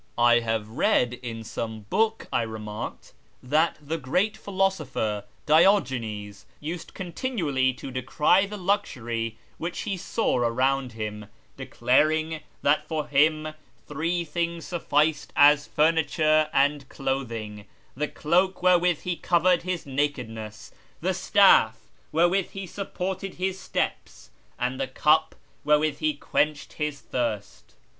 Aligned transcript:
"I 0.31 0.39
have 0.39 0.67
read 0.67 1.13
in 1.21 1.43
some 1.43 1.81
book," 1.81 2.27
I 2.33 2.41
remarked," 2.41 3.13
that 3.53 3.77
the 3.79 3.99
great 3.99 4.35
philosopher 4.35 5.25
Diogenes 5.45 6.47
used 6.59 6.95
continually 6.95 7.71
to 7.75 7.91
decry 7.91 8.47
the 8.47 8.57
luxury 8.57 9.37
which 9.59 9.81
he 9.81 9.97
saw 9.97 10.37
around 10.39 10.93
him, 10.93 11.27
declaring 11.55 12.39
that 12.63 12.87
for 12.87 13.05
him 13.09 13.49
three 13.87 14.23
things 14.25 14.65
sufficed 14.65 15.31
as 15.35 15.67
furniture 15.67 16.49
and 16.51 16.89
clothing: 16.89 17.67
the 17.95 18.07
cloak 18.07 18.63
wherewith 18.63 19.01
he 19.01 19.15
covered 19.15 19.61
his 19.61 19.85
nakedness, 19.85 20.71
the 21.01 21.13
staff 21.13 21.77
wherewith 22.11 22.53
be 22.53 22.65
supported 22.65 23.35
his 23.35 23.59
steps, 23.59 24.31
and 24.57 24.79
the 24.79 24.87
cup 24.87 25.35
wherewith 25.63 25.99
he 25.99 26.15
quenched 26.15 26.73
his 26.73 27.01
thirst. 27.01 27.75